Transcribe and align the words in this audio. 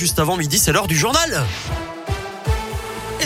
Juste 0.00 0.20
avant 0.20 0.36
midi, 0.36 0.60
c'est 0.60 0.70
l'heure 0.70 0.86
du 0.86 0.96
journal. 0.96 1.44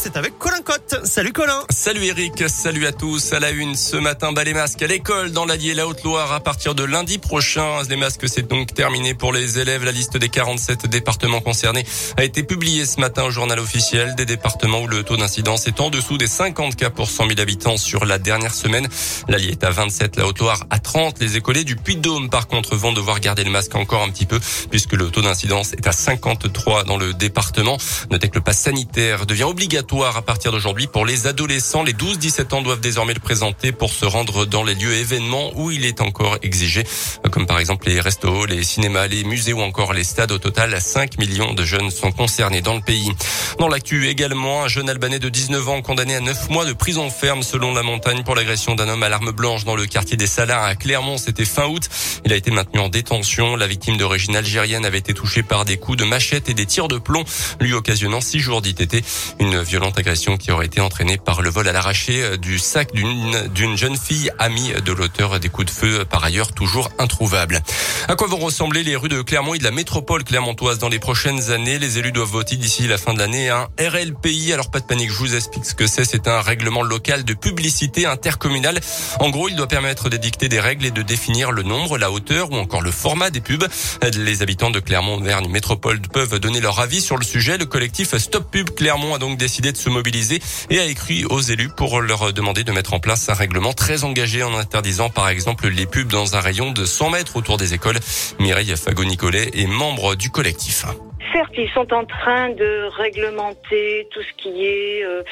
C'est 0.00 0.16
avec 0.16 0.38
Colin 0.38 0.62
Cotte. 0.62 1.00
Salut 1.02 1.32
Colin. 1.32 1.60
Salut 1.70 2.04
Eric, 2.04 2.48
salut 2.48 2.86
à 2.86 2.92
tous. 2.92 3.32
À 3.32 3.40
la 3.40 3.50
une 3.50 3.74
ce 3.74 3.96
matin, 3.96 4.30
bas 4.30 4.44
les 4.44 4.54
masques 4.54 4.80
à 4.80 4.86
l'école 4.86 5.32
dans 5.32 5.44
l'Allier 5.44 5.74
la 5.74 5.88
Haute-Loire 5.88 6.32
à 6.32 6.38
partir 6.38 6.76
de 6.76 6.84
lundi 6.84 7.18
prochain. 7.18 7.82
Les 7.90 7.96
masques, 7.96 8.28
c'est 8.28 8.46
donc 8.46 8.72
terminé 8.72 9.14
pour 9.14 9.32
les 9.32 9.58
élèves. 9.58 9.84
La 9.84 9.90
liste 9.90 10.16
des 10.16 10.28
47 10.28 10.86
départements 10.86 11.40
concernés 11.40 11.84
a 12.16 12.22
été 12.22 12.44
publiée 12.44 12.86
ce 12.86 13.00
matin 13.00 13.24
au 13.24 13.32
journal 13.32 13.58
officiel 13.58 14.14
des 14.14 14.24
départements 14.24 14.82
où 14.82 14.86
le 14.86 15.02
taux 15.02 15.16
d'incidence 15.16 15.66
est 15.66 15.80
en 15.80 15.90
dessous 15.90 16.16
des 16.16 16.28
50 16.28 16.76
cas 16.76 16.90
pour 16.90 17.10
100 17.10 17.26
000 17.26 17.40
habitants 17.40 17.76
sur 17.76 18.04
la 18.04 18.18
dernière 18.18 18.54
semaine. 18.54 18.86
L'Allier 19.26 19.50
est 19.50 19.64
à 19.64 19.70
27, 19.70 20.14
la 20.14 20.28
Haute-Loire 20.28 20.64
à 20.70 20.78
30. 20.78 21.18
Les 21.18 21.36
écoliers 21.36 21.64
du 21.64 21.74
Puy-de-Dôme, 21.74 22.30
par 22.30 22.46
contre, 22.46 22.76
vont 22.76 22.92
devoir 22.92 23.18
garder 23.18 23.42
le 23.42 23.50
masque 23.50 23.74
encore 23.74 24.04
un 24.04 24.10
petit 24.10 24.26
peu 24.26 24.38
puisque 24.70 24.92
le 24.92 25.10
taux 25.10 25.22
d'incidence 25.22 25.72
est 25.72 25.88
à 25.88 25.92
53 25.92 26.84
dans 26.84 26.98
le 26.98 27.14
département. 27.14 27.78
Notez 28.12 28.28
que 28.28 28.36
le 28.36 28.42
pass 28.42 28.58
sanitaire 28.58 29.26
devient 29.26 29.42
obligatoire 29.42 29.87
obligatoire 29.88 30.16
à 30.16 30.22
partir 30.22 30.52
d'aujourd'hui 30.52 30.86
pour 30.86 31.06
les 31.06 31.26
adolescents. 31.26 31.82
Les 31.82 31.94
12-17 31.94 32.54
ans 32.54 32.62
doivent 32.62 32.80
désormais 32.80 33.14
le 33.14 33.20
présenter 33.20 33.72
pour 33.72 33.90
se 33.90 34.04
rendre 34.04 34.44
dans 34.44 34.62
les 34.62 34.74
lieux 34.74 34.92
événements 34.92 35.50
où 35.54 35.70
il 35.70 35.86
est 35.86 36.00
encore 36.00 36.36
exigé, 36.42 36.84
comme 37.30 37.46
par 37.46 37.58
exemple 37.58 37.88
les 37.88 38.00
restos, 38.00 38.44
les 38.44 38.62
cinémas, 38.64 39.06
les 39.06 39.24
musées 39.24 39.54
ou 39.54 39.60
encore 39.60 39.94
les 39.94 40.04
stades. 40.04 40.32
Au 40.32 40.38
total, 40.38 40.78
5 40.80 41.18
millions 41.18 41.54
de 41.54 41.64
jeunes 41.64 41.90
sont 41.90 42.12
concernés 42.12 42.60
dans 42.60 42.74
le 42.74 42.82
pays. 42.82 43.10
Dans 43.58 43.68
l'actu 43.68 44.08
également, 44.08 44.64
un 44.64 44.68
jeune 44.68 44.90
Albanais 44.90 45.18
de 45.18 45.28
19 45.28 45.68
ans 45.68 45.80
condamné 45.80 46.16
à 46.16 46.20
9 46.20 46.50
mois 46.50 46.66
de 46.66 46.74
prison 46.74 47.08
ferme 47.08 47.42
selon 47.42 47.72
la 47.72 47.82
montagne 47.82 48.24
pour 48.24 48.34
l'agression 48.34 48.74
d'un 48.74 48.88
homme 48.88 49.02
à 49.02 49.08
l'arme 49.08 49.30
blanche 49.30 49.64
dans 49.64 49.76
le 49.76 49.86
quartier 49.86 50.16
des 50.16 50.26
Salars 50.26 50.64
à 50.64 50.74
Clermont. 50.74 51.16
C'était 51.16 51.46
fin 51.46 51.66
août. 51.66 51.88
Il 52.26 52.32
a 52.32 52.36
été 52.36 52.50
maintenu 52.50 52.80
en 52.80 52.88
détention. 52.88 53.56
La 53.56 53.66
victime 53.66 53.96
d'origine 53.96 54.36
algérienne 54.36 54.84
avait 54.84 54.98
été 54.98 55.14
touchée 55.14 55.42
par 55.42 55.64
des 55.64 55.78
coups 55.78 55.96
de 55.96 56.04
machette 56.04 56.48
et 56.48 56.54
des 56.54 56.66
tirs 56.66 56.88
de 56.88 56.98
plomb, 56.98 57.24
lui 57.60 57.72
occasionnant 57.72 58.20
6 58.20 58.40
jours 58.40 58.60
d'ITT. 58.60 59.02
Une 59.40 59.62
violente 59.78 59.96
agression 59.96 60.36
qui 60.36 60.50
aurait 60.50 60.66
été 60.66 60.80
entraînée 60.80 61.18
par 61.18 61.40
le 61.40 61.50
vol 61.50 61.68
à 61.68 61.72
l'arraché 61.72 62.20
euh, 62.20 62.36
du 62.36 62.58
sac 62.58 62.92
d'une 62.92 63.76
jeune 63.76 63.96
fille 63.96 64.28
amie 64.40 64.72
de 64.84 64.92
l'auteur 64.92 65.38
des 65.38 65.48
coups 65.48 65.66
de 65.66 65.70
feu, 65.70 66.04
par 66.04 66.24
ailleurs 66.24 66.52
toujours 66.52 66.90
introuvable. 66.98 67.62
À 68.08 68.16
quoi 68.16 68.26
vont 68.26 68.38
ressembler 68.38 68.82
les 68.82 68.96
rues 68.96 69.08
de 69.08 69.22
Clermont 69.22 69.54
et 69.54 69.58
de 69.58 69.62
la 69.62 69.70
métropole 69.70 70.24
clermontoise 70.24 70.80
dans 70.80 70.88
les 70.88 70.98
prochaines 70.98 71.52
années? 71.52 71.78
Les 71.78 71.98
élus 71.98 72.10
doivent 72.10 72.28
voter 72.28 72.56
d'ici 72.56 72.88
la 72.88 72.98
fin 72.98 73.14
de 73.14 73.20
l'année 73.20 73.50
un 73.50 73.68
RLPI. 73.78 74.52
Alors 74.52 74.72
pas 74.72 74.80
de 74.80 74.84
panique, 74.84 75.12
je 75.12 75.18
vous 75.18 75.36
explique 75.36 75.64
ce 75.64 75.76
que 75.76 75.86
c'est. 75.86 76.04
C'est 76.04 76.26
un 76.26 76.40
règlement 76.40 76.82
local 76.82 77.22
de 77.22 77.34
publicité 77.34 78.06
intercommunale. 78.06 78.80
En 79.20 79.30
gros, 79.30 79.48
il 79.48 79.54
doit 79.54 79.68
permettre 79.68 80.08
d'édicter 80.08 80.48
des 80.48 80.58
règles 80.58 80.86
et 80.86 80.90
de 80.90 81.02
définir 81.02 81.52
le 81.52 81.62
nombre, 81.62 81.98
la 81.98 82.10
hauteur 82.10 82.50
ou 82.50 82.56
encore 82.56 82.82
le 82.82 82.90
format 82.90 83.30
des 83.30 83.40
pubs. 83.40 83.68
Les 84.16 84.42
habitants 84.42 84.70
de 84.70 84.80
Clermont-Vergne 84.80 85.48
Métropole 85.48 86.00
peuvent 86.00 86.40
donner 86.40 86.60
leur 86.60 86.80
avis 86.80 87.00
sur 87.00 87.16
le 87.16 87.24
sujet. 87.24 87.58
Le 87.58 87.66
collectif 87.66 88.16
Stop 88.16 88.50
Pub 88.50 88.70
Clermont 88.70 89.14
a 89.14 89.18
donc 89.18 89.38
décidé 89.38 89.57
de 89.60 89.76
se 89.76 89.90
mobiliser 89.90 90.40
et 90.70 90.78
a 90.78 90.84
écrit 90.84 91.24
aux 91.24 91.40
élus 91.40 91.68
pour 91.68 92.00
leur 92.00 92.32
demander 92.32 92.64
de 92.64 92.72
mettre 92.72 92.94
en 92.94 93.00
place 93.00 93.28
un 93.28 93.34
règlement 93.34 93.72
très 93.72 94.04
engagé 94.04 94.42
en 94.42 94.56
interdisant 94.56 95.10
par 95.10 95.28
exemple 95.28 95.68
les 95.68 95.86
pubs 95.86 96.08
dans 96.08 96.36
un 96.36 96.40
rayon 96.40 96.70
de 96.70 96.84
100 96.84 97.10
mètres 97.10 97.36
autour 97.36 97.56
des 97.56 97.74
écoles. 97.74 97.98
Mireille 98.38 98.74
Fagot-Nicolet 98.76 99.50
est 99.54 99.66
membre 99.66 100.14
du 100.14 100.30
collectif 100.30 100.84
certes, 101.32 101.52
ils 101.56 101.70
sont 101.70 101.92
en 101.92 102.04
train 102.04 102.50
de 102.50 102.88
réglementer 102.96 104.08
tout 104.10 104.22
ce 104.22 104.32
qui 104.34 104.66
est 104.66 105.04
euh, 105.04 105.22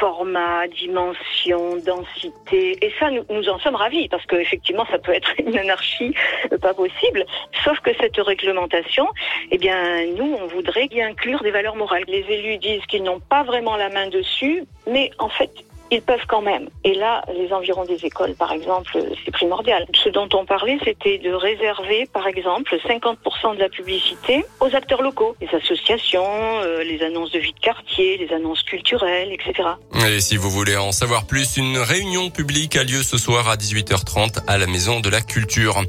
format, 0.00 0.66
dimension, 0.68 1.76
densité. 1.76 2.78
Et 2.84 2.92
ça, 2.98 3.10
nous, 3.10 3.48
en 3.48 3.58
sommes 3.58 3.74
ravis 3.74 4.08
parce 4.08 4.24
qu'effectivement, 4.26 4.86
ça 4.90 4.98
peut 4.98 5.12
être 5.12 5.32
une 5.38 5.56
anarchie 5.58 6.14
euh, 6.52 6.58
pas 6.58 6.74
possible. 6.74 7.24
Sauf 7.64 7.78
que 7.80 7.90
cette 8.00 8.16
réglementation, 8.16 9.08
eh 9.50 9.58
bien, 9.58 10.06
nous, 10.16 10.36
on 10.40 10.46
voudrait 10.46 10.88
y 10.90 11.02
inclure 11.02 11.42
des 11.42 11.50
valeurs 11.50 11.76
morales. 11.76 12.04
Les 12.08 12.24
élus 12.28 12.58
disent 12.58 12.86
qu'ils 12.86 13.02
n'ont 13.02 13.20
pas 13.20 13.42
vraiment 13.42 13.76
la 13.76 13.88
main 13.88 14.08
dessus, 14.08 14.64
mais 14.86 15.10
en 15.18 15.28
fait, 15.28 15.50
ils 15.94 16.02
peuvent 16.02 16.26
quand 16.28 16.42
même. 16.42 16.68
Et 16.84 16.94
là, 16.94 17.24
les 17.34 17.52
environs 17.52 17.84
des 17.84 18.04
écoles, 18.04 18.34
par 18.34 18.52
exemple, 18.52 18.98
c'est 19.24 19.30
primordial. 19.30 19.86
Ce 20.02 20.08
dont 20.08 20.28
on 20.34 20.44
parlait, 20.44 20.78
c'était 20.84 21.18
de 21.18 21.32
réserver, 21.32 22.08
par 22.12 22.26
exemple, 22.26 22.76
50% 22.86 23.54
de 23.54 23.60
la 23.60 23.68
publicité 23.68 24.44
aux 24.60 24.74
acteurs 24.74 25.02
locaux, 25.02 25.36
les 25.40 25.48
associations, 25.56 26.24
euh, 26.26 26.82
les 26.82 27.02
annonces 27.02 27.30
de 27.30 27.38
vie 27.38 27.52
de 27.52 27.60
quartier, 27.60 28.16
les 28.16 28.34
annonces 28.34 28.62
culturelles, 28.62 29.32
etc. 29.32 29.68
Et 30.08 30.20
si 30.20 30.36
vous 30.36 30.50
voulez 30.50 30.76
en 30.76 30.92
savoir 30.92 31.26
plus, 31.26 31.56
une 31.56 31.78
réunion 31.78 32.30
publique 32.30 32.76
a 32.76 32.84
lieu 32.84 33.02
ce 33.02 33.16
soir 33.16 33.48
à 33.48 33.56
18h30 33.56 34.40
à 34.46 34.58
la 34.58 34.66
Maison 34.66 35.00
de 35.00 35.08
la 35.08 35.20
Culture. 35.20 35.80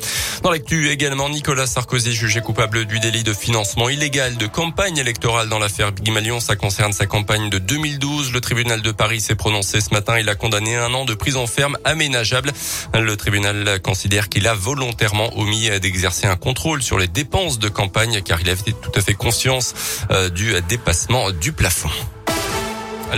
Dans 0.43 0.51
l'actu 0.51 0.89
également, 0.89 1.29
Nicolas 1.29 1.65
Sarkozy 1.65 2.11
jugé 2.11 2.41
coupable 2.41 2.85
du 2.85 2.99
délit 2.99 3.23
de 3.23 3.33
financement 3.33 3.89
illégal 3.89 4.37
de 4.37 4.47
campagne 4.47 4.97
électorale 4.97 5.49
dans 5.49 5.59
l'affaire 5.59 5.91
Guimalion. 5.91 6.39
Ça 6.39 6.55
concerne 6.55 6.93
sa 6.93 7.07
campagne 7.07 7.49
de 7.49 7.57
2012. 7.57 8.31
Le 8.33 8.41
tribunal 8.41 8.81
de 8.81 8.91
Paris 8.91 9.21
s'est 9.21 9.35
prononcé 9.35 9.81
ce 9.81 9.93
matin, 9.95 10.19
il 10.19 10.27
a 10.27 10.35
condamné 10.35 10.75
un 10.75 10.93
an 10.93 11.05
de 11.05 11.13
prison 11.13 11.47
ferme 11.47 11.77
aménageable. 11.85 12.51
Le 12.93 13.15
tribunal 13.15 13.79
considère 13.81 14.27
qu'il 14.27 14.45
a 14.45 14.53
volontairement 14.53 15.29
omis 15.37 15.69
d'exercer 15.79 16.27
un 16.27 16.35
contrôle 16.35 16.83
sur 16.83 16.99
les 16.99 17.07
dépenses 17.07 17.59
de 17.59 17.69
campagne 17.69 18.21
car 18.21 18.41
il 18.41 18.49
avait 18.49 18.73
tout 18.73 18.91
à 18.93 18.99
fait 18.99 19.13
conscience 19.13 19.73
euh, 20.11 20.29
du 20.29 20.53
dépassement 20.67 21.31
du 21.31 21.53
plafond. 21.53 21.89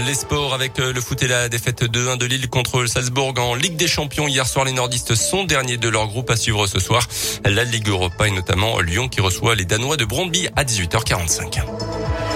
Les 0.05 0.13
sports 0.13 0.53
avec 0.53 0.77
euh, 0.77 0.93
le 0.93 1.01
foot 1.01 1.23
et 1.23 1.27
la 1.27 1.49
défaite 1.49 1.81
2-1 1.81 2.19
de 2.19 2.27
Lille 2.27 2.47
contre 2.47 2.85
Salzbourg 2.85 3.33
en 3.37 3.55
Ligue 3.55 3.75
des 3.75 3.87
Champions. 3.87 4.27
Hier 4.27 4.45
soir, 4.45 4.65
les 4.65 4.73
nordistes 4.73 5.15
sont 5.15 5.45
derniers 5.45 5.77
de 5.77 5.89
leur 5.89 6.07
groupe 6.07 6.29
à 6.29 6.35
suivre 6.35 6.67
ce 6.67 6.79
soir. 6.79 7.07
La 7.43 7.63
Ligue 7.63 7.87
Europa 7.87 8.27
et 8.27 8.31
notamment 8.31 8.79
Lyon 8.81 9.07
qui 9.07 9.19
reçoit 9.19 9.55
les 9.55 9.65
Danois 9.65 9.97
de 9.97 10.05
Brondby 10.05 10.47
à 10.55 10.63
18h45. 10.63 12.26